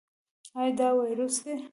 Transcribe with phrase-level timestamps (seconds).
[0.59, 1.53] ایا دا وایروس دی؟